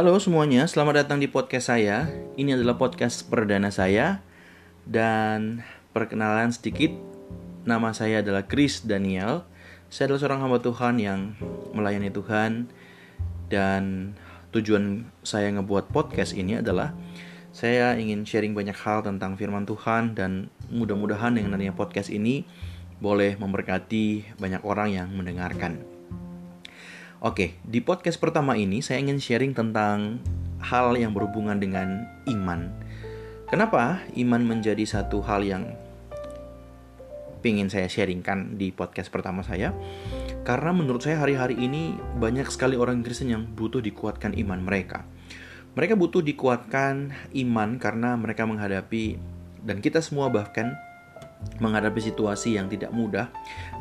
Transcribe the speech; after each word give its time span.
Halo 0.00 0.16
semuanya, 0.16 0.64
selamat 0.64 1.04
datang 1.04 1.20
di 1.20 1.28
podcast 1.28 1.68
saya. 1.68 2.08
Ini 2.32 2.56
adalah 2.56 2.80
podcast 2.80 3.20
perdana 3.28 3.68
saya 3.68 4.24
dan 4.88 5.60
perkenalan 5.92 6.48
sedikit. 6.56 6.88
Nama 7.68 7.92
saya 7.92 8.24
adalah 8.24 8.48
Chris 8.48 8.80
Daniel. 8.80 9.44
Saya 9.92 10.08
adalah 10.08 10.20
seorang 10.24 10.40
hamba 10.40 10.64
Tuhan 10.64 11.04
yang 11.04 11.36
melayani 11.76 12.08
Tuhan 12.08 12.72
dan 13.52 14.16
tujuan 14.56 15.04
saya 15.20 15.52
ngebuat 15.60 15.92
podcast 15.92 16.32
ini 16.32 16.64
adalah 16.64 16.96
saya 17.52 17.92
ingin 18.00 18.24
sharing 18.24 18.56
banyak 18.56 18.80
hal 18.80 19.04
tentang 19.04 19.36
firman 19.36 19.68
Tuhan 19.68 20.16
dan 20.16 20.48
mudah-mudahan 20.72 21.36
dengan 21.36 21.60
adanya 21.60 21.76
podcast 21.76 22.08
ini 22.08 22.48
boleh 23.04 23.36
memberkati 23.36 24.40
banyak 24.40 24.64
orang 24.64 24.96
yang 24.96 25.12
mendengarkan. 25.12 25.89
Oke, 27.20 27.60
di 27.68 27.84
podcast 27.84 28.16
pertama 28.16 28.56
ini 28.56 28.80
saya 28.80 29.00
ingin 29.04 29.20
sharing 29.20 29.52
tentang 29.52 30.24
hal 30.60 30.96
yang 30.96 31.12
berhubungan 31.12 31.60
dengan 31.60 32.08
iman. 32.24 32.72
Kenapa 33.52 34.00
iman 34.16 34.40
menjadi 34.40 34.84
satu 34.88 35.20
hal 35.20 35.44
yang 35.44 35.68
ingin 37.44 37.68
saya 37.68 37.92
sharingkan 37.92 38.56
di 38.56 38.72
podcast 38.72 39.12
pertama 39.12 39.44
saya? 39.44 39.76
Karena 40.48 40.72
menurut 40.72 41.04
saya 41.04 41.20
hari-hari 41.20 41.60
ini 41.60 41.92
banyak 42.16 42.48
sekali 42.48 42.80
orang 42.80 43.04
Kristen 43.04 43.28
yang 43.28 43.44
butuh 43.44 43.84
dikuatkan 43.84 44.32
iman 44.40 44.64
mereka 44.64 45.04
mereka 45.74 45.94
butuh 45.94 46.22
dikuatkan 46.22 47.14
iman 47.30 47.78
karena 47.78 48.18
mereka 48.18 48.42
menghadapi 48.42 49.22
dan 49.62 49.78
kita 49.78 50.02
semua 50.02 50.26
bahkan 50.26 50.74
menghadapi 51.62 52.00
situasi 52.02 52.58
yang 52.58 52.66
tidak 52.66 52.90
mudah 52.90 53.30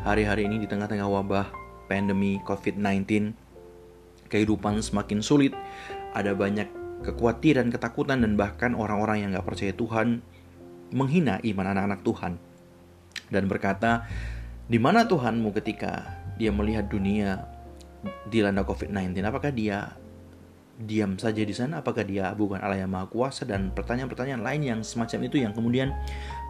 hari-hari 0.05 0.45
ini 0.45 0.61
di 0.61 0.67
tengah-tengah 0.69 1.09
wabah 1.09 1.58
pandemi 1.89 2.38
COVID-19 2.45 3.33
kehidupan 4.30 4.86
semakin 4.86 5.25
sulit 5.25 5.58
ada 6.13 6.38
banyak 6.38 6.69
kekhawatiran, 7.02 7.73
ketakutan 7.73 8.22
dan 8.22 8.38
bahkan 8.38 8.77
orang-orang 8.77 9.25
yang 9.25 9.30
gak 9.33 9.47
percaya 9.50 9.73
Tuhan 9.73 10.22
menghina 10.94 11.41
iman 11.41 11.66
anak-anak 11.73 12.02
Tuhan. 12.05 12.33
Dan 13.30 13.50
berkata 13.50 14.05
di 14.69 14.78
mana 14.78 15.09
Tuhanmu 15.09 15.50
ketika 15.58 16.22
dia 16.38 16.53
melihat 16.53 16.86
dunia 16.86 17.45
dilanda 18.30 18.63
COVID-19 18.63 19.17
apakah 19.25 19.52
dia 19.52 19.97
diam 20.80 21.19
saja 21.19 21.44
di 21.44 21.52
sana? 21.52 21.83
Apakah 21.83 22.08
dia 22.08 22.31
bukan 22.31 22.63
Allah 22.63 22.88
yang 22.88 22.91
maha 22.91 23.11
kuasa? 23.11 23.44
Dan 23.44 23.75
pertanyaan-pertanyaan 23.75 24.39
lain 24.39 24.61
yang 24.63 24.80
semacam 24.80 25.19
itu 25.28 25.44
yang 25.44 25.52
kemudian 25.52 25.91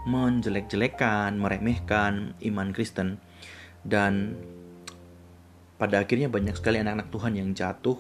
menjelek-jelekan, 0.05 1.33
meremehkan 1.41 2.37
iman 2.45 2.69
Kristen. 2.69 3.17
Dan 3.81 4.37
pada 5.79 6.03
akhirnya 6.03 6.27
banyak 6.27 6.59
sekali 6.59 6.83
anak-anak 6.83 7.07
Tuhan 7.09 7.33
yang 7.39 7.49
jatuh. 7.55 7.97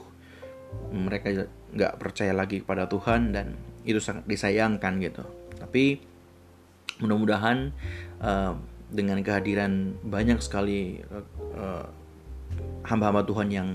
Mereka 0.93 1.27
nggak 1.73 1.93
percaya 1.97 2.35
lagi 2.35 2.61
kepada 2.61 2.85
Tuhan 2.85 3.33
dan 3.33 3.57
itu 3.87 3.97
sangat 3.97 4.27
disayangkan 4.27 4.99
gitu. 5.01 5.23
Tapi 5.57 5.97
mudah-mudahan 6.99 7.71
uh, 8.19 8.53
dengan 8.91 9.23
kehadiran 9.23 9.95
banyak 10.03 10.43
sekali 10.43 10.99
uh, 11.55 11.87
hamba-hamba 12.83 13.23
Tuhan 13.23 13.49
yang 13.49 13.69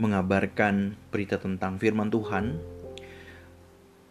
mengabarkan 0.00 0.96
berita 1.12 1.36
tentang 1.36 1.76
firman 1.76 2.08
Tuhan, 2.08 2.56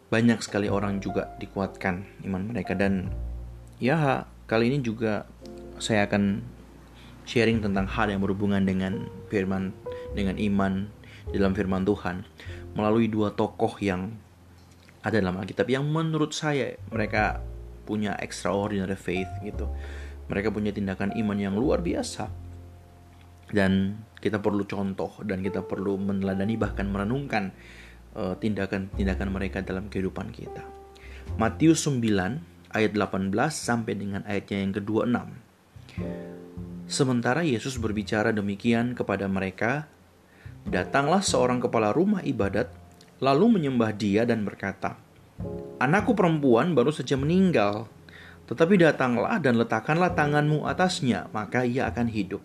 banyak 0.09 0.39
sekali 0.41 0.69
orang 0.69 1.01
juga 1.01 1.37
dikuatkan 1.37 2.25
iman 2.25 2.53
mereka. 2.53 2.73
Dan 2.73 3.13
ya 3.77 4.25
kali 4.49 4.73
ini 4.73 4.81
juga 4.81 5.29
saya 5.77 6.05
akan 6.09 6.41
sharing 7.29 7.61
tentang 7.61 7.85
hal 7.85 8.09
yang 8.09 8.25
berhubungan 8.25 8.65
dengan 8.65 9.05
firman 9.29 9.69
dengan 10.17 10.41
iman 10.41 10.89
dalam 11.29 11.53
firman 11.53 11.85
Tuhan 11.85 12.25
melalui 12.73 13.05
dua 13.05 13.37
tokoh 13.37 13.77
yang 13.77 14.17
ada 15.05 15.21
dalam 15.21 15.37
Alkitab 15.37 15.69
yang 15.69 15.85
menurut 15.85 16.33
saya 16.33 16.73
mereka 16.89 17.45
punya 17.85 18.17
extraordinary 18.17 18.97
faith 18.97 19.29
gitu. 19.45 19.69
Mereka 20.29 20.49
punya 20.49 20.73
tindakan 20.73 21.13
iman 21.17 21.37
yang 21.37 21.53
luar 21.53 21.85
biasa 21.85 22.29
dan 23.49 24.01
kita 24.21 24.41
perlu 24.41 24.65
contoh 24.65 25.21
dan 25.25 25.41
kita 25.41 25.65
perlu 25.65 25.97
meneladani 25.97 26.53
bahkan 26.57 26.85
merenungkan 26.89 27.53
eh, 28.13 28.35
tindakan-tindakan 28.37 29.27
uh, 29.29 29.33
mereka 29.33 29.57
dalam 29.65 29.89
kehidupan 29.89 30.29
kita. 30.29 30.61
Matius 31.37 31.85
9 31.89 32.73
ayat 32.73 32.91
18 32.93 33.33
sampai 33.49 33.93
dengan 33.97 34.21
ayatnya 34.25 34.57
yang 34.61 34.73
kedua 34.73 35.09
6. 35.09 36.38
Sementara 36.89 37.45
Yesus 37.45 37.77
berbicara 37.77 38.33
demikian 38.33 38.97
kepada 38.97 39.29
mereka, 39.29 39.85
datanglah 40.65 41.21
seorang 41.21 41.61
kepala 41.61 41.93
rumah 41.93 42.25
ibadat 42.25 42.73
lalu 43.21 43.61
menyembah 43.61 43.93
dia 43.93 44.25
dan 44.25 44.41
berkata, 44.41 44.97
Anakku 45.77 46.17
perempuan 46.17 46.73
baru 46.73 46.89
saja 46.89 47.13
meninggal, 47.13 47.85
tetapi 48.49 48.81
datanglah 48.81 49.37
dan 49.37 49.61
letakkanlah 49.61 50.17
tanganmu 50.17 50.65
atasnya, 50.65 51.29
maka 51.29 51.61
ia 51.61 51.85
akan 51.85 52.09
hidup. 52.09 52.41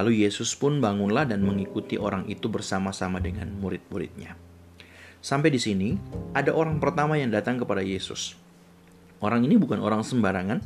Lalu 0.00 0.24
Yesus 0.24 0.56
pun 0.56 0.80
bangunlah 0.80 1.28
dan 1.28 1.44
mengikuti 1.44 2.00
orang 2.00 2.24
itu 2.32 2.48
bersama-sama 2.48 3.20
dengan 3.20 3.52
murid-muridnya. 3.60 4.32
Sampai 5.20 5.52
di 5.52 5.60
sini, 5.60 5.92
ada 6.32 6.56
orang 6.56 6.80
pertama 6.80 7.20
yang 7.20 7.28
datang 7.28 7.60
kepada 7.60 7.84
Yesus. 7.84 8.32
Orang 9.22 9.46
ini 9.46 9.54
bukan 9.54 9.78
orang 9.78 10.02
sembarangan. 10.02 10.58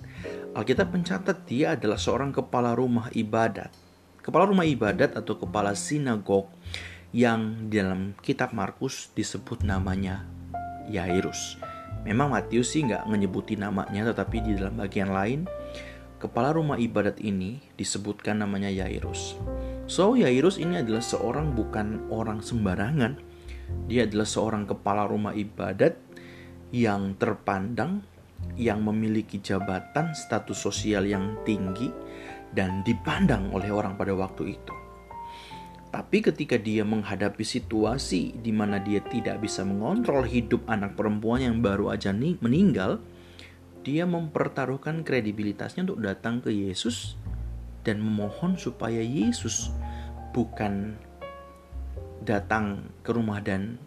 Alkitab 0.56 0.88
mencatat 0.88 1.44
dia 1.44 1.76
adalah 1.76 2.00
seorang 2.00 2.32
kepala 2.32 2.72
rumah 2.72 3.12
ibadat. 3.12 3.68
Kepala 4.24 4.48
rumah 4.48 4.64
ibadat 4.64 5.12
atau 5.12 5.36
kepala 5.36 5.76
sinagog 5.76 6.48
yang 7.12 7.68
dalam 7.68 8.16
kitab 8.24 8.56
Markus 8.56 9.12
disebut 9.12 9.60
namanya 9.68 10.24
Yairus. 10.88 11.60
Memang 12.08 12.32
Matius 12.32 12.72
sih 12.72 12.88
nggak 12.88 13.04
menyebuti 13.04 13.52
namanya, 13.60 14.08
tetapi 14.16 14.40
di 14.40 14.56
dalam 14.56 14.80
bagian 14.80 15.12
lain 15.12 15.44
kepala 16.16 16.56
rumah 16.56 16.80
ibadat 16.80 17.20
ini 17.20 17.60
disebutkan 17.76 18.40
namanya 18.40 18.72
Yairus. 18.72 19.36
So, 19.84 20.16
Yairus 20.16 20.56
ini 20.56 20.80
adalah 20.80 21.04
seorang 21.04 21.52
bukan 21.52 22.08
orang 22.08 22.40
sembarangan. 22.40 23.20
Dia 23.92 24.08
adalah 24.08 24.24
seorang 24.24 24.64
kepala 24.64 25.04
rumah 25.04 25.36
ibadat 25.36 26.00
yang 26.72 27.12
terpandang, 27.20 28.08
yang 28.56 28.80
memiliki 28.84 29.40
jabatan 29.40 30.16
status 30.16 30.56
sosial 30.56 31.04
yang 31.04 31.36
tinggi 31.44 31.92
dan 32.56 32.80
dipandang 32.84 33.52
oleh 33.52 33.68
orang 33.68 34.00
pada 34.00 34.16
waktu 34.16 34.56
itu. 34.56 34.74
Tapi 35.92 36.20
ketika 36.20 36.60
dia 36.60 36.84
menghadapi 36.84 37.40
situasi 37.40 38.36
di 38.36 38.52
mana 38.52 38.76
dia 38.76 39.00
tidak 39.00 39.40
bisa 39.40 39.64
mengontrol 39.64 40.28
hidup 40.28 40.68
anak 40.68 40.92
perempuan 40.92 41.40
yang 41.40 41.56
baru 41.64 41.94
aja 41.94 42.12
meninggal, 42.12 43.00
dia 43.86 44.02
mempertaruhkan 44.04 45.06
kredibilitasnya 45.06 45.86
untuk 45.86 46.02
datang 46.02 46.42
ke 46.42 46.50
Yesus 46.50 47.16
dan 47.86 48.02
memohon 48.02 48.58
supaya 48.58 48.98
Yesus 48.98 49.70
bukan 50.34 50.98
datang 52.26 52.90
ke 53.06 53.14
rumah 53.14 53.38
dan 53.38 53.78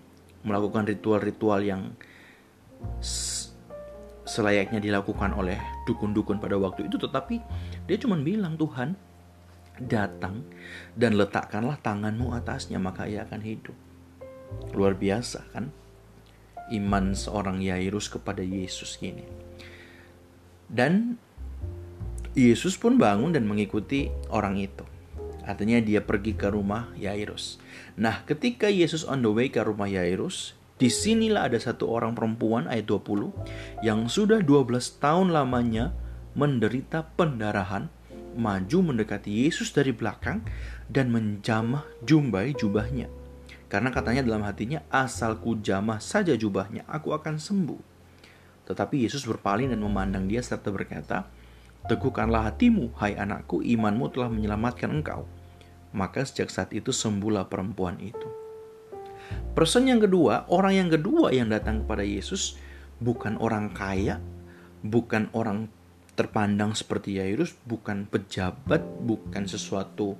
melakukan 0.47 0.87
ritual-ritual 0.87 1.59
yang 1.61 1.93
selayaknya 4.29 4.77
dilakukan 4.77 5.33
oleh 5.33 5.57
dukun-dukun 5.89 6.37
pada 6.37 6.53
waktu 6.61 6.85
itu 6.85 7.01
tetapi 7.01 7.41
dia 7.89 7.97
cuma 7.97 8.21
bilang 8.21 8.53
Tuhan 8.53 8.93
datang 9.81 10.45
dan 10.93 11.17
letakkanlah 11.17 11.81
tanganmu 11.81 12.29
atasnya 12.37 12.77
maka 12.77 13.09
ia 13.09 13.25
akan 13.25 13.41
hidup 13.41 13.73
luar 14.77 14.93
biasa 14.93 15.49
kan 15.49 15.73
iman 16.69 17.17
seorang 17.17 17.57
Yairus 17.65 18.13
kepada 18.13 18.45
Yesus 18.45 19.01
ini 19.01 19.25
dan 20.69 21.17
Yesus 22.37 22.77
pun 22.77 23.01
bangun 23.01 23.33
dan 23.33 23.49
mengikuti 23.49 24.13
orang 24.29 24.61
itu. 24.61 24.85
Artinya 25.49 25.81
dia 25.81 26.05
pergi 26.05 26.37
ke 26.37 26.53
rumah 26.53 26.93
Yairus. 26.93 27.57
Nah, 27.97 28.21
ketika 28.29 28.69
Yesus 28.69 29.01
on 29.01 29.25
the 29.25 29.31
way 29.33 29.49
ke 29.49 29.57
rumah 29.65 29.89
Yairus, 29.89 30.53
di 30.79 30.87
sinilah 30.87 31.51
ada 31.51 31.59
satu 31.59 31.91
orang 31.91 32.15
perempuan 32.15 32.63
ayat 32.71 32.87
20 32.87 33.83
yang 33.83 34.07
sudah 34.07 34.39
12 34.39 35.03
tahun 35.03 35.35
lamanya 35.35 35.91
menderita 36.39 37.03
pendarahan, 37.19 37.91
maju 38.39 38.77
mendekati 38.79 39.43
Yesus 39.43 39.75
dari 39.75 39.91
belakang 39.91 40.39
dan 40.87 41.11
menjamah 41.11 41.83
jumbai 42.07 42.55
jubahnya. 42.55 43.11
Karena 43.67 43.91
katanya 43.91 44.23
dalam 44.23 44.47
hatinya, 44.47 44.79
asalku 44.87 45.59
jamah 45.59 45.99
saja 45.99 46.33
jubahnya, 46.39 46.87
aku 46.87 47.11
akan 47.11 47.35
sembuh. 47.37 47.81
Tetapi 48.71 49.03
Yesus 49.03 49.27
berpaling 49.27 49.75
dan 49.75 49.83
memandang 49.83 50.31
dia 50.31 50.39
serta 50.39 50.71
berkata, 50.71 51.27
Teguhkanlah 51.91 52.55
hatimu, 52.55 52.95
hai 53.03 53.19
anakku, 53.19 53.59
imanmu 53.59 54.15
telah 54.15 54.31
menyelamatkan 54.31 54.89
engkau. 54.95 55.27
Maka 55.91 56.23
sejak 56.23 56.47
saat 56.47 56.71
itu 56.71 56.95
sembuhlah 56.95 57.51
perempuan 57.51 57.99
itu. 57.99 58.38
Person 59.53 59.89
yang 59.89 59.99
kedua, 59.99 60.47
orang 60.47 60.73
yang 60.75 60.89
kedua 60.89 61.33
yang 61.33 61.51
datang 61.51 61.83
kepada 61.83 62.05
Yesus 62.05 62.55
bukan 62.99 63.39
orang 63.39 63.71
kaya, 63.71 64.19
bukan 64.83 65.31
orang 65.35 65.71
terpandang 66.19 66.75
seperti 66.75 67.19
Yairus, 67.19 67.55
bukan 67.63 68.03
pejabat, 68.07 68.83
bukan 68.83 69.47
sesuatu 69.47 70.19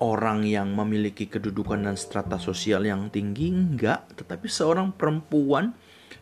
orang 0.00 0.46
yang 0.46 0.72
memiliki 0.72 1.26
kedudukan 1.26 1.84
dan 1.84 1.98
strata 1.98 2.40
sosial 2.40 2.86
yang 2.86 3.12
tinggi 3.12 3.50
enggak, 3.50 4.08
tetapi 4.16 4.46
seorang 4.46 4.94
perempuan 4.94 5.74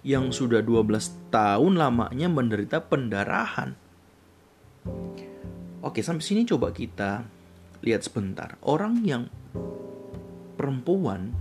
yang 0.03 0.35
sudah 0.35 0.63
12 0.63 1.31
tahun 1.31 1.73
lamanya 1.79 2.29
menderita 2.31 2.83
pendarahan. 2.83 3.79
Oke, 5.87 6.03
sampai 6.03 6.25
sini 6.25 6.43
coba 6.43 6.75
kita 6.75 7.23
lihat 7.87 8.03
sebentar. 8.03 8.59
Orang 8.67 9.07
yang 9.07 9.31
perempuan 10.57 11.37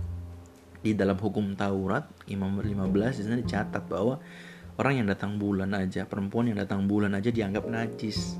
di 0.84 0.94
dalam 0.94 1.18
hukum 1.18 1.58
Taurat 1.58 2.06
Imam 2.30 2.54
15 2.60 3.18
di 3.18 3.22
sana 3.26 3.36
dicatat 3.40 3.84
bahwa 3.90 4.22
orang 4.78 5.02
yang 5.02 5.06
datang 5.08 5.40
bulan 5.40 5.72
aja, 5.74 6.04
perempuan 6.06 6.52
yang 6.52 6.60
datang 6.60 6.84
bulan 6.86 7.16
aja 7.16 7.32
dianggap 7.32 7.66
najis. 7.66 8.38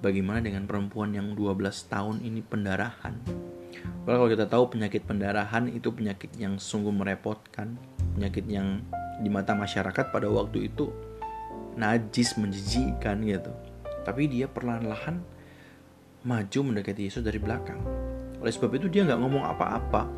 Bagaimana 0.00 0.44
dengan 0.44 0.68
perempuan 0.68 1.14
yang 1.14 1.32
12 1.32 1.62
tahun 1.88 2.20
ini 2.20 2.44
pendarahan? 2.44 3.16
Kalau 4.04 4.28
kita 4.28 4.46
tahu 4.46 4.76
penyakit 4.76 5.02
pendarahan 5.08 5.66
itu 5.72 5.90
penyakit 5.90 6.30
yang 6.36 6.60
sungguh 6.60 6.92
merepotkan, 6.92 7.74
penyakit 8.14 8.44
yang 8.46 8.84
di 9.20 9.32
mata 9.32 9.56
masyarakat 9.56 10.12
pada 10.12 10.28
waktu 10.28 10.68
itu 10.68 10.92
najis 11.76 12.38
menjijikan 12.40 13.20
gitu. 13.24 13.52
Tapi 14.04 14.30
dia 14.30 14.46
perlahan-lahan 14.46 15.20
maju 16.22 16.60
mendekati 16.62 17.06
Yesus 17.06 17.22
dari 17.22 17.42
belakang. 17.42 18.05
Oleh 18.40 18.52
sebab 18.52 18.76
itu 18.76 18.86
dia 18.90 19.04
nggak 19.06 19.20
ngomong 19.20 19.44
apa-apa. 19.44 20.08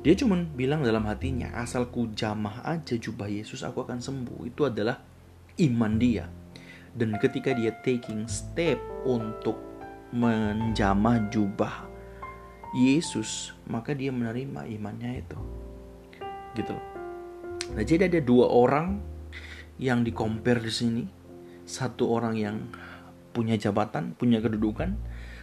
Dia 0.00 0.16
cuma 0.16 0.40
bilang 0.56 0.80
dalam 0.80 1.04
hatinya, 1.04 1.52
asal 1.60 1.92
ku 1.92 2.08
jamah 2.16 2.64
aja 2.64 2.96
jubah 2.96 3.28
Yesus 3.28 3.60
aku 3.60 3.84
akan 3.84 4.00
sembuh. 4.00 4.48
Itu 4.48 4.64
adalah 4.64 4.96
iman 5.60 5.92
dia. 6.00 6.24
Dan 6.96 7.20
ketika 7.20 7.52
dia 7.52 7.76
taking 7.84 8.24
step 8.24 8.80
untuk 9.04 9.60
menjamah 10.10 11.28
jubah 11.30 11.86
Yesus, 12.74 13.52
maka 13.68 13.92
dia 13.92 14.10
menerima 14.10 14.66
imannya 14.66 15.20
itu. 15.20 15.38
Gitu. 16.56 16.74
Nah, 17.76 17.84
jadi 17.86 18.10
ada 18.10 18.18
dua 18.24 18.50
orang 18.50 18.98
yang 19.78 20.02
di 20.02 20.10
compare 20.10 20.64
di 20.64 20.72
sini. 20.72 21.04
Satu 21.68 22.10
orang 22.10 22.34
yang 22.34 22.56
punya 23.30 23.54
jabatan, 23.54 24.18
punya 24.18 24.42
kedudukan, 24.42 24.98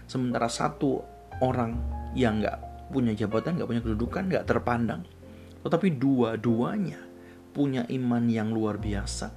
sementara 0.10 0.52
satu 0.52 1.00
orang 1.44 1.78
yang 2.18 2.42
nggak 2.42 2.90
punya 2.90 3.14
jabatan, 3.14 3.60
nggak 3.60 3.70
punya 3.70 3.84
kedudukan, 3.84 4.24
nggak 4.32 4.46
terpandang. 4.48 5.02
Tetapi 5.62 6.00
dua-duanya 6.00 7.02
punya 7.52 7.84
iman 7.90 8.24
yang 8.30 8.54
luar 8.54 8.78
biasa 8.78 9.34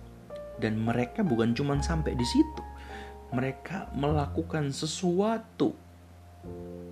dan 0.60 0.76
mereka 0.76 1.24
bukan 1.24 1.56
cuma 1.56 1.80
sampai 1.80 2.12
di 2.14 2.26
situ. 2.28 2.62
Mereka 3.30 3.94
melakukan 3.94 4.74
sesuatu 4.74 5.72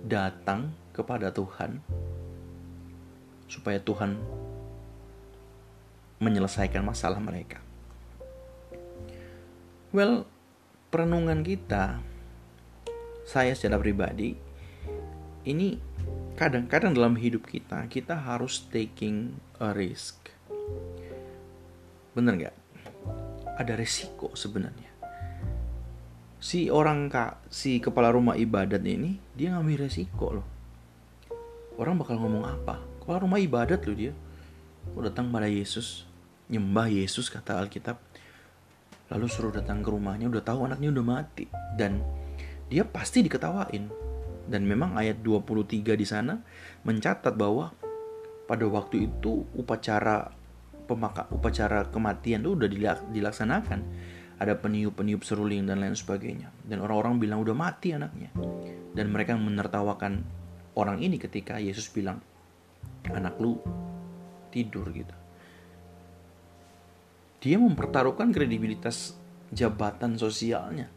datang 0.07 0.71
kepada 0.95 1.29
Tuhan 1.29 1.83
supaya 3.49 3.77
Tuhan 3.81 4.15
menyelesaikan 6.19 6.83
masalah 6.83 7.19
mereka. 7.19 7.59
Well, 9.89 10.29
perenungan 10.93 11.41
kita 11.41 11.97
saya 13.25 13.53
secara 13.53 13.77
pribadi 13.81 14.48
ini 15.47 15.79
kadang-kadang 16.35 16.95
dalam 16.95 17.15
hidup 17.19 17.47
kita 17.47 17.87
kita 17.91 18.15
harus 18.15 18.63
taking 18.71 19.35
a 19.59 19.71
risk. 19.71 20.31
Bener 22.15 22.33
nggak? 22.35 22.55
Ada 23.59 23.75
resiko 23.75 24.35
sebenarnya. 24.35 24.87
Si 26.39 26.71
orang 26.71 27.11
kak 27.11 27.51
si 27.51 27.83
kepala 27.83 28.15
rumah 28.15 28.39
ibadat 28.39 28.79
ini 28.83 29.19
dia 29.35 29.51
ngambil 29.55 29.87
resiko 29.87 30.39
loh. 30.39 30.47
Orang 31.75 31.99
bakal 31.99 32.19
ngomong 32.19 32.47
apa? 32.47 32.79
Kepala 33.03 33.23
rumah 33.23 33.39
ibadat 33.39 33.83
loh 33.83 33.95
dia. 33.95 34.15
Oh, 34.95 35.03
datang 35.03 35.31
pada 35.31 35.47
Yesus 35.47 36.07
nyembah 36.47 36.87
Yesus 36.87 37.27
kata 37.27 37.59
Alkitab. 37.59 37.99
Lalu 39.11 39.25
suruh 39.27 39.51
datang 39.51 39.83
ke 39.83 39.89
rumahnya 39.91 40.27
udah 40.31 40.43
tahu 40.43 40.67
anaknya 40.67 40.91
udah 40.95 41.05
mati. 41.05 41.45
Dan 41.75 41.99
dia 42.71 42.87
pasti 42.87 43.23
diketawain 43.23 44.08
dan 44.49 44.65
memang 44.65 44.97
ayat 44.97 45.21
23 45.21 45.93
di 45.93 46.05
sana 46.09 46.41
mencatat 46.81 47.37
bahwa 47.37 47.69
pada 48.49 48.65
waktu 48.65 49.05
itu 49.05 49.45
upacara 49.53 50.33
pemaka 50.89 51.29
upacara 51.29 51.85
kematian 51.93 52.41
itu 52.41 52.57
udah 52.57 52.69
dilaksanakan. 53.13 53.79
Ada 54.39 54.55
peniup-peniup 54.55 55.21
seruling 55.21 55.67
dan 55.67 55.83
lain 55.83 55.93
sebagainya. 55.93 56.49
Dan 56.63 56.79
orang-orang 56.79 57.19
bilang 57.19 57.43
udah 57.43 57.53
mati 57.53 57.91
anaknya. 57.91 58.31
Dan 58.95 59.11
mereka 59.11 59.35
menertawakan 59.35 60.23
orang 60.79 61.03
ini 61.03 61.19
ketika 61.19 61.59
Yesus 61.59 61.91
bilang, 61.91 62.23
anak 63.11 63.35
lu 63.35 63.59
tidur 64.47 64.87
gitu. 64.95 65.11
Dia 67.43 67.59
mempertaruhkan 67.59 68.31
kredibilitas 68.31 69.19
jabatan 69.51 70.15
sosialnya. 70.15 70.87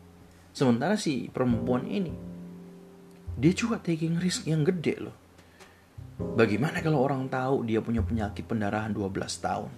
Sementara 0.54 0.94
si 0.94 1.26
perempuan 1.26 1.82
ini 1.90 2.31
dia 3.36 3.52
juga 3.56 3.80
taking 3.80 4.20
risk 4.20 4.44
yang 4.48 4.64
gede 4.64 4.96
loh. 5.00 5.16
Bagaimana 6.36 6.84
kalau 6.84 7.02
orang 7.02 7.26
tahu 7.26 7.64
dia 7.66 7.80
punya 7.80 8.04
penyakit 8.04 8.44
pendarahan 8.44 8.92
12 8.92 9.08
tahun? 9.42 9.72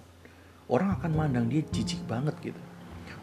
Orang 0.65 0.97
akan 0.99 1.11
mandang 1.13 1.47
dia 1.47 1.61
jijik 1.63 2.03
banget 2.09 2.35
gitu. 2.41 2.61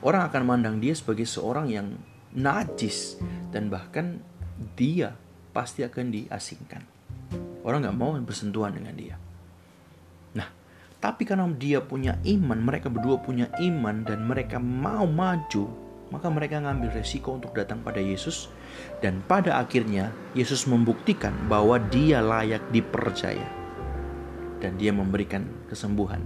Orang 0.02 0.26
akan 0.26 0.42
mandang 0.42 0.76
dia 0.82 0.94
sebagai 0.94 1.26
seorang 1.26 1.70
yang 1.70 1.94
najis 2.34 3.20
dan 3.52 3.68
bahkan 3.68 4.18
dia 4.74 5.14
pasti 5.52 5.84
akan 5.84 6.10
diasingkan. 6.10 6.82
Orang 7.62 7.86
nggak 7.86 7.98
mau 7.98 8.16
bersentuhan 8.18 8.74
dengan 8.74 8.94
dia. 8.96 9.16
Nah, 10.34 10.48
tapi 10.98 11.22
karena 11.22 11.46
dia 11.54 11.78
punya 11.84 12.18
iman, 12.26 12.58
mereka 12.58 12.90
berdua 12.90 13.22
punya 13.22 13.46
iman 13.62 14.02
dan 14.02 14.26
mereka 14.26 14.58
mau 14.58 15.06
maju 15.06 15.81
maka 16.12 16.28
mereka 16.28 16.60
ngambil 16.60 16.92
resiko 16.92 17.40
untuk 17.40 17.56
datang 17.56 17.80
pada 17.80 17.96
Yesus 17.96 18.52
dan 19.00 19.24
pada 19.24 19.56
akhirnya 19.56 20.12
Yesus 20.36 20.68
membuktikan 20.68 21.32
bahwa 21.48 21.80
dia 21.80 22.20
layak 22.20 22.60
dipercaya 22.68 23.48
dan 24.60 24.76
dia 24.76 24.92
memberikan 24.92 25.48
kesembuhan 25.72 26.20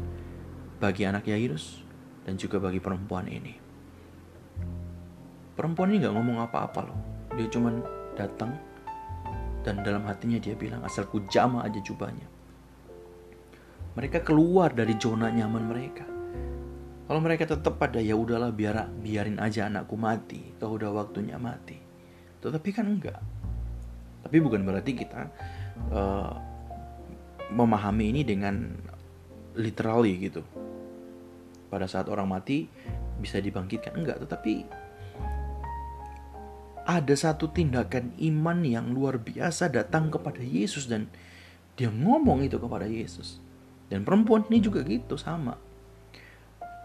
bagi 0.83 1.07
anak 1.07 1.31
Yairus 1.31 1.87
dan 2.27 2.35
juga 2.35 2.59
bagi 2.59 2.83
perempuan 2.83 3.31
ini. 3.31 3.55
Perempuan 5.55 5.95
ini 5.95 6.03
gak 6.03 6.13
ngomong 6.19 6.43
apa-apa 6.43 6.81
loh. 6.83 7.01
Dia 7.39 7.47
cuman 7.47 7.81
datang 8.19 8.53
dan 9.63 9.87
dalam 9.87 10.03
hatinya 10.05 10.43
dia 10.43 10.59
bilang 10.59 10.83
asal 10.83 11.07
ku 11.07 11.23
jama 11.31 11.63
aja 11.63 11.79
jubahnya. 11.79 12.27
Mereka 13.95 14.27
keluar 14.27 14.75
dari 14.75 14.99
zona 14.99 15.33
nyaman 15.33 15.65
mereka 15.65 16.16
kalau 17.07 17.23
mereka 17.23 17.47
tetap 17.47 17.79
pada 17.79 18.03
ya 18.03 18.19
udahlah 18.19 18.51
biar 18.51 18.91
biarin 18.99 19.39
aja 19.39 19.71
anakku 19.71 19.95
mati, 19.95 20.43
atau 20.59 20.75
udah 20.75 20.91
waktunya 20.91 21.39
mati. 21.39 21.79
Tetapi 22.43 22.69
kan 22.75 22.87
enggak. 22.91 23.23
Tapi 24.27 24.37
bukan 24.43 24.67
berarti 24.67 24.93
kita 24.99 25.31
uh, 25.95 26.35
memahami 27.55 28.11
ini 28.11 28.27
dengan 28.27 28.75
literally 29.55 30.19
gitu. 30.19 30.43
Pada 31.71 31.87
saat 31.87 32.11
orang 32.11 32.27
mati 32.27 32.67
bisa 33.23 33.39
dibangkitkan 33.39 33.95
enggak, 33.95 34.19
tetapi 34.27 34.67
ada 36.87 37.15
satu 37.15 37.51
tindakan 37.55 38.19
iman 38.19 38.63
yang 38.67 38.91
luar 38.91 39.23
biasa 39.23 39.71
datang 39.71 40.11
kepada 40.11 40.43
Yesus 40.43 40.91
dan 40.91 41.07
dia 41.79 41.91
ngomong 41.91 42.43
itu 42.47 42.59
kepada 42.59 42.87
Yesus. 42.91 43.39
Dan 43.87 44.03
perempuan 44.03 44.43
ini 44.51 44.59
juga 44.59 44.83
gitu 44.83 45.15
sama 45.15 45.66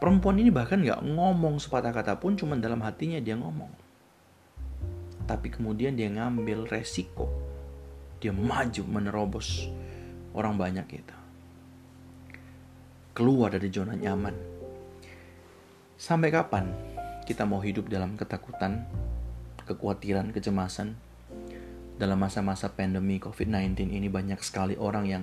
Perempuan 0.02 0.42
ini 0.42 0.50
bahkan 0.50 0.82
nggak 0.82 1.06
ngomong 1.14 1.62
sepatah 1.62 1.94
kata 1.94 2.18
pun, 2.18 2.34
cuma 2.34 2.58
dalam 2.58 2.82
hatinya 2.82 3.22
dia 3.22 3.38
ngomong. 3.38 3.70
Tapi 5.30 5.54
kemudian 5.54 5.94
dia 5.94 6.10
ngambil 6.10 6.66
resiko. 6.66 7.30
Dia 8.18 8.34
maju 8.34 8.82
menerobos 8.90 9.70
orang 10.34 10.58
banyak 10.58 10.88
itu. 10.90 11.18
Keluar 13.14 13.54
dari 13.54 13.70
zona 13.70 13.94
nyaman. 13.94 14.34
Sampai 16.02 16.34
kapan 16.34 16.74
kita 17.30 17.46
mau 17.46 17.62
hidup 17.62 17.86
dalam 17.86 18.18
ketakutan, 18.18 18.90
kekhawatiran, 19.70 20.34
kecemasan? 20.34 20.98
Dalam 22.02 22.18
masa-masa 22.18 22.74
pandemi 22.74 23.22
COVID-19 23.22 23.94
ini 23.94 24.10
banyak 24.10 24.42
sekali 24.42 24.74
orang 24.82 25.06
yang 25.06 25.22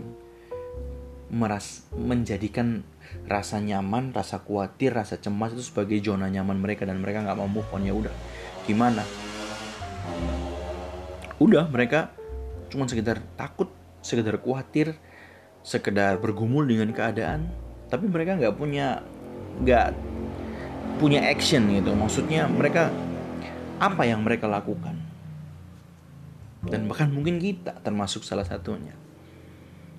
meras 1.28 1.84
menjadikan 1.92 2.84
rasa 3.28 3.60
nyaman, 3.60 4.12
rasa 4.12 4.40
khawatir, 4.40 4.96
rasa 4.96 5.20
cemas 5.20 5.52
itu 5.52 5.64
sebagai 5.64 6.00
zona 6.00 6.28
nyaman 6.28 6.60
mereka 6.60 6.88
dan 6.88 7.00
mereka 7.00 7.24
nggak 7.24 7.38
mau 7.38 7.48
move 7.48 7.68
on 7.72 7.84
ya 7.84 7.92
udah 7.92 8.14
gimana? 8.64 9.04
Udah 11.40 11.68
mereka 11.68 12.12
cuma 12.68 12.88
sekedar 12.88 13.20
takut, 13.36 13.72
sekedar 14.04 14.36
khawatir, 14.40 14.96
sekedar 15.64 16.20
bergumul 16.20 16.64
dengan 16.68 16.92
keadaan, 16.92 17.48
tapi 17.88 18.08
mereka 18.08 18.36
nggak 18.36 18.54
punya 18.56 19.04
nggak 19.64 19.88
punya 21.00 21.24
action 21.28 21.68
gitu. 21.72 21.92
Maksudnya 21.96 22.48
mereka 22.48 22.92
apa 23.78 24.02
yang 24.04 24.24
mereka 24.24 24.50
lakukan? 24.50 24.96
Dan 26.58 26.90
bahkan 26.90 27.08
mungkin 27.08 27.38
kita 27.38 27.78
termasuk 27.80 28.26
salah 28.26 28.44
satunya. 28.44 28.92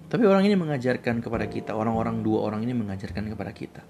Tapi 0.10 0.26
orang 0.26 0.42
ini 0.42 0.58
mengajarkan 0.58 1.22
kepada 1.22 1.46
kita, 1.46 1.78
orang-orang 1.78 2.26
dua 2.26 2.50
orang 2.50 2.66
ini 2.66 2.74
mengajarkan 2.74 3.30
kepada 3.30 3.54
kita. 3.54 3.86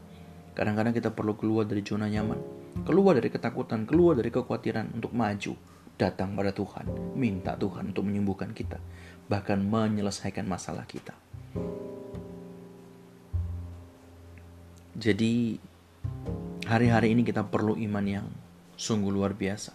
Kadang-kadang 0.51 0.91
kita 0.91 1.15
perlu 1.15 1.39
keluar 1.39 1.63
dari 1.63 1.79
zona 1.79 2.11
nyaman, 2.11 2.35
keluar 2.83 3.15
dari 3.15 3.31
ketakutan, 3.31 3.87
keluar 3.87 4.19
dari 4.19 4.27
kekhawatiran 4.27 4.99
untuk 4.99 5.15
maju, 5.15 5.55
datang 5.95 6.35
pada 6.35 6.51
Tuhan, 6.51 7.15
minta 7.15 7.55
Tuhan 7.55 7.95
untuk 7.95 8.03
menyembuhkan 8.03 8.51
kita, 8.51 8.83
bahkan 9.31 9.63
menyelesaikan 9.63 10.43
masalah 10.43 10.83
kita. 10.83 11.15
Jadi 14.99 15.55
hari-hari 16.67 17.15
ini 17.15 17.23
kita 17.23 17.47
perlu 17.47 17.79
iman 17.79 18.03
yang 18.03 18.27
sungguh 18.75 19.07
luar 19.07 19.31
biasa. 19.31 19.71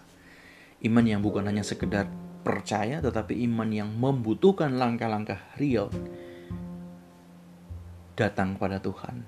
Iman 0.84 1.08
yang 1.08 1.24
bukan 1.24 1.48
hanya 1.48 1.64
sekedar 1.64 2.04
percaya 2.44 3.00
tetapi 3.00 3.40
iman 3.48 3.72
yang 3.72 3.88
membutuhkan 3.96 4.76
langkah-langkah 4.76 5.40
real 5.56 5.88
datang 8.14 8.58
pada 8.58 8.78
Tuhan. 8.78 9.26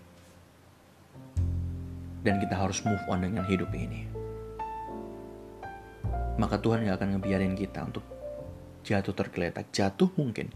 Dan 2.26 2.42
kita 2.42 2.58
harus 2.58 2.82
move 2.82 3.02
on 3.06 3.22
dengan 3.22 3.46
hidup 3.46 3.70
ini. 3.70 4.06
Maka 6.36 6.58
Tuhan 6.58 6.82
gak 6.86 6.98
akan 6.98 7.08
ngebiarin 7.16 7.54
kita 7.54 7.86
untuk 7.86 8.02
jatuh 8.82 9.14
tergeletak. 9.14 9.70
Jatuh 9.70 10.10
mungkin, 10.18 10.50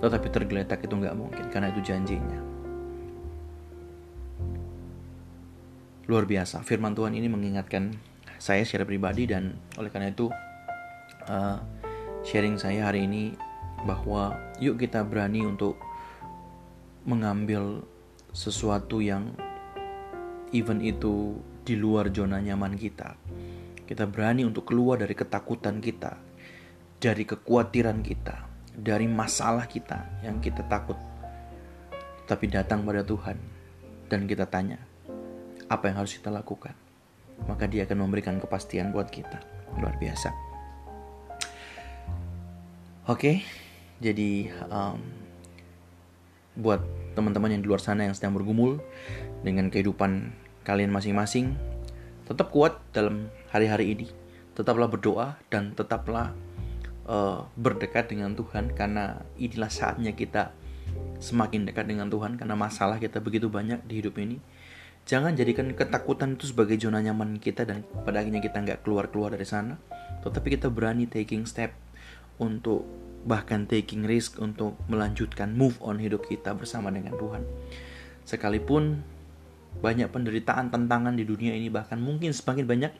tetapi 0.00 0.26
tergeletak 0.32 0.84
itu 0.84 0.94
nggak 0.96 1.16
mungkin 1.16 1.44
karena 1.52 1.68
itu 1.72 1.80
janjinya. 1.84 2.50
luar 6.10 6.26
biasa. 6.26 6.66
Firman 6.66 6.98
Tuhan 6.98 7.14
ini 7.14 7.30
mengingatkan 7.30 7.94
saya 8.42 8.66
secara 8.66 8.82
pribadi 8.82 9.30
dan 9.30 9.54
oleh 9.78 9.94
karena 9.94 10.10
itu 10.10 10.26
uh, 11.30 11.62
sharing 12.26 12.58
saya 12.58 12.90
hari 12.90 13.06
ini 13.06 13.38
bahwa 13.86 14.34
yuk 14.58 14.82
kita 14.82 15.06
berani 15.06 15.46
untuk 15.46 15.78
mengambil 17.10 17.82
sesuatu 18.30 19.02
yang 19.02 19.34
even 20.54 20.78
itu 20.78 21.34
di 21.66 21.74
luar 21.74 22.10
zona 22.14 22.38
nyaman 22.38 22.78
kita. 22.78 23.18
Kita 23.86 24.06
berani 24.06 24.46
untuk 24.46 24.70
keluar 24.70 25.02
dari 25.02 25.18
ketakutan 25.18 25.82
kita, 25.82 26.14
dari 27.02 27.26
kekhawatiran 27.26 28.06
kita, 28.06 28.46
dari 28.70 29.10
masalah 29.10 29.66
kita 29.66 30.22
yang 30.22 30.38
kita 30.38 30.62
takut. 30.70 30.94
Tapi 32.30 32.46
datang 32.46 32.86
pada 32.86 33.02
Tuhan 33.02 33.34
dan 34.06 34.30
kita 34.30 34.46
tanya, 34.46 34.78
apa 35.66 35.90
yang 35.90 36.06
harus 36.06 36.14
kita 36.14 36.30
lakukan. 36.30 36.74
Maka 37.50 37.66
dia 37.66 37.82
akan 37.82 38.06
memberikan 38.06 38.38
kepastian 38.38 38.94
buat 38.94 39.10
kita. 39.10 39.42
Luar 39.82 39.98
biasa. 39.98 40.30
Oke, 43.10 43.42
jadi 43.98 44.54
um, 44.70 45.02
buat 46.54 46.78
teman-teman 47.14 47.54
yang 47.54 47.62
di 47.62 47.68
luar 47.68 47.82
sana 47.82 48.06
yang 48.06 48.14
sedang 48.16 48.36
bergumul 48.36 48.78
dengan 49.42 49.68
kehidupan 49.68 50.32
kalian 50.62 50.92
masing-masing, 50.92 51.56
tetap 52.28 52.52
kuat 52.54 52.78
dalam 52.94 53.32
hari-hari 53.50 53.96
ini. 53.96 54.06
Tetaplah 54.54 54.90
berdoa 54.90 55.40
dan 55.48 55.72
tetaplah 55.72 56.36
uh, 57.08 57.48
berdekat 57.56 58.12
dengan 58.12 58.36
Tuhan 58.36 58.76
karena 58.76 59.24
inilah 59.40 59.72
saatnya 59.72 60.12
kita 60.12 60.52
semakin 61.22 61.64
dekat 61.68 61.86
dengan 61.86 62.10
Tuhan 62.10 62.36
karena 62.36 62.58
masalah 62.58 62.98
kita 62.98 63.22
begitu 63.22 63.46
banyak 63.46 63.84
di 63.86 64.02
hidup 64.02 64.18
ini 64.18 64.40
Jangan 65.08 65.34
jadikan 65.34 65.72
ketakutan 65.72 66.36
itu 66.36 66.54
sebagai 66.54 66.76
zona 66.76 67.00
nyaman 67.00 67.40
kita 67.40 67.64
dan 67.64 67.82
pada 68.04 68.20
akhirnya 68.20 68.38
kita 68.38 68.62
nggak 68.62 68.86
keluar-keluar 68.86 69.32
dari 69.34 69.42
sana. 69.42 69.74
Tetapi 70.22 70.54
kita 70.54 70.68
berani 70.68 71.08
taking 71.08 71.48
step 71.48 71.72
untuk 72.38 72.84
bahkan 73.24 73.68
taking 73.68 74.08
risk 74.08 74.40
untuk 74.40 74.80
melanjutkan 74.88 75.52
move 75.52 75.76
on 75.84 76.00
hidup 76.00 76.24
kita 76.24 76.56
bersama 76.56 76.88
dengan 76.88 77.16
Tuhan. 77.20 77.44
Sekalipun 78.24 79.00
banyak 79.80 80.08
penderitaan, 80.08 80.72
tantangan 80.72 81.14
di 81.14 81.24
dunia 81.28 81.52
ini 81.52 81.68
bahkan 81.68 82.00
mungkin 82.00 82.32
semakin 82.32 82.64
banyak, 82.66 82.92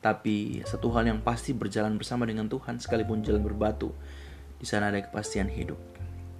tapi 0.00 0.62
satu 0.64 0.88
hal 0.94 1.10
yang 1.10 1.20
pasti 1.20 1.50
berjalan 1.50 1.98
bersama 1.98 2.24
dengan 2.24 2.46
Tuhan 2.46 2.78
sekalipun 2.78 3.26
jalan 3.26 3.42
berbatu. 3.42 3.90
Di 4.56 4.64
sana 4.64 4.88
ada 4.88 5.02
kepastian 5.02 5.50
hidup. 5.50 5.76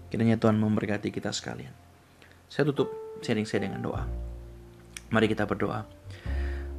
Kiranya 0.09 0.38
Tuhan 0.38 0.56
memberkati 0.56 1.11
kita 1.12 1.35
sekalian. 1.35 1.75
Saya 2.47 2.71
tutup 2.71 2.88
sharing 3.21 3.45
saya 3.45 3.68
dengan 3.68 3.83
doa. 3.83 4.06
Mari 5.11 5.26
kita 5.26 5.45
berdoa. 5.45 5.85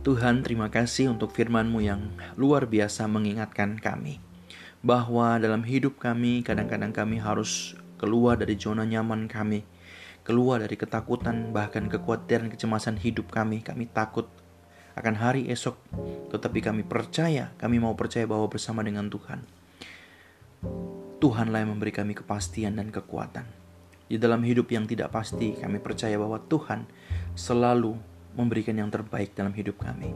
Tuhan, 0.01 0.39
terima 0.39 0.71
kasih 0.71 1.11
untuk 1.11 1.35
firman-Mu 1.35 1.83
yang 1.83 2.07
luar 2.39 2.63
biasa 2.71 3.11
mengingatkan 3.11 3.75
kami 3.75 4.23
bahwa 4.85 5.41
dalam 5.41 5.65
hidup 5.65 5.97
kami 5.97 6.45
kadang-kadang 6.45 6.93
kami 6.93 7.17
harus 7.17 7.73
keluar 7.97 8.37
dari 8.37 8.55
zona 8.55 8.85
nyaman 8.85 9.25
kami, 9.25 9.65
keluar 10.21 10.61
dari 10.61 10.77
ketakutan 10.77 11.49
bahkan 11.49 11.89
kekhawatiran 11.89 12.53
kecemasan 12.53 13.01
hidup 13.01 13.33
kami. 13.33 13.65
Kami 13.65 13.89
takut 13.89 14.29
akan 14.97 15.15
hari 15.17 15.49
esok, 15.49 15.77
tetapi 16.33 16.59
kami 16.61 16.81
percaya, 16.81 17.53
kami 17.61 17.77
mau 17.77 17.93
percaya 17.93 18.25
bahwa 18.25 18.49
bersama 18.49 18.81
dengan 18.81 19.09
Tuhan, 19.13 19.45
Tuhanlah 21.17 21.65
yang 21.65 21.77
memberi 21.77 21.93
kami 21.93 22.13
kepastian 22.17 22.77
dan 22.77 22.89
kekuatan. 22.89 23.45
Di 24.07 24.17
dalam 24.17 24.41
hidup 24.41 24.71
yang 24.71 24.87
tidak 24.89 25.13
pasti, 25.13 25.57
kami 25.57 25.77
percaya 25.83 26.17
bahwa 26.17 26.41
Tuhan 26.45 26.87
selalu 27.37 27.97
memberikan 28.37 28.77
yang 28.77 28.93
terbaik 28.93 29.33
dalam 29.33 29.51
hidup 29.53 29.81
kami. 29.81 30.13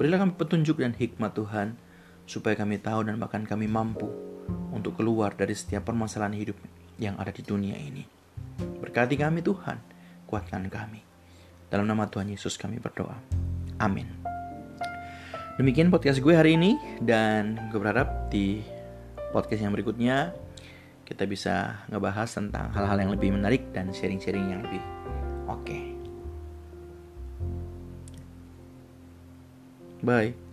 Berilah 0.00 0.24
kami 0.24 0.32
petunjuk 0.36 0.80
dan 0.80 0.96
hikmat 0.96 1.36
Tuhan, 1.36 1.76
supaya 2.32 2.56
kami 2.56 2.80
tahu 2.80 3.04
dan 3.04 3.20
bahkan 3.20 3.44
kami 3.44 3.68
mampu 3.68 4.08
untuk 4.72 4.96
keluar 4.96 5.36
dari 5.36 5.52
setiap 5.52 5.84
permasalahan 5.84 6.32
hidup 6.32 6.56
yang 6.96 7.20
ada 7.20 7.28
di 7.28 7.44
dunia 7.44 7.76
ini. 7.76 8.08
Berkati 8.80 9.20
kami 9.20 9.44
Tuhan, 9.44 9.76
kuatkan 10.24 10.64
kami. 10.72 11.04
Dalam 11.68 11.84
nama 11.84 12.08
Tuhan 12.08 12.32
Yesus 12.32 12.56
kami 12.56 12.80
berdoa. 12.80 13.20
Amin. 13.76 14.08
Demikian 15.60 15.92
podcast 15.92 16.24
gue 16.24 16.32
hari 16.32 16.56
ini 16.56 16.80
dan 17.04 17.68
gue 17.68 17.76
berharap 17.76 18.32
di 18.32 18.64
podcast 19.36 19.60
yang 19.60 19.76
berikutnya 19.76 20.32
kita 21.04 21.28
bisa 21.28 21.84
ngebahas 21.92 22.28
tentang 22.32 22.72
hal-hal 22.72 22.96
yang 22.96 23.12
lebih 23.12 23.36
menarik 23.36 23.68
dan 23.76 23.92
sharing-sharing 23.92 24.48
yang 24.48 24.64
lebih 24.64 24.80
oke. 25.52 25.60
Okay. 25.68 25.84
Bye. 30.02 30.51